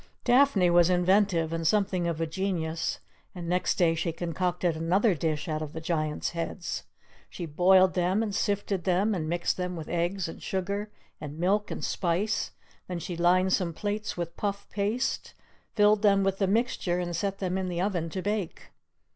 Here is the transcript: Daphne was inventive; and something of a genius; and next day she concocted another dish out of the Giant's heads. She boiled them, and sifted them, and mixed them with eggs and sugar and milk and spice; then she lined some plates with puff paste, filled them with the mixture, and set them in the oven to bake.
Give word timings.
Daphne 0.23 0.71
was 0.71 0.89
inventive; 0.89 1.53
and 1.53 1.67
something 1.67 2.07
of 2.07 2.19
a 2.19 2.25
genius; 2.25 2.99
and 3.35 3.47
next 3.47 3.75
day 3.77 3.93
she 3.93 4.11
concocted 4.11 4.75
another 4.75 5.13
dish 5.13 5.47
out 5.47 5.61
of 5.61 5.73
the 5.73 5.79
Giant's 5.79 6.31
heads. 6.31 6.85
She 7.29 7.45
boiled 7.45 7.93
them, 7.93 8.23
and 8.23 8.33
sifted 8.33 8.83
them, 8.85 9.13
and 9.13 9.29
mixed 9.29 9.57
them 9.57 9.75
with 9.75 9.87
eggs 9.87 10.27
and 10.27 10.41
sugar 10.41 10.89
and 11.21 11.37
milk 11.37 11.69
and 11.69 11.85
spice; 11.85 12.49
then 12.87 12.97
she 12.97 13.15
lined 13.15 13.53
some 13.53 13.73
plates 13.73 14.17
with 14.17 14.35
puff 14.35 14.67
paste, 14.71 15.35
filled 15.75 16.01
them 16.01 16.23
with 16.23 16.39
the 16.39 16.47
mixture, 16.47 16.97
and 16.97 17.15
set 17.15 17.37
them 17.37 17.55
in 17.55 17.67
the 17.69 17.79
oven 17.79 18.09
to 18.09 18.23
bake. 18.23 18.71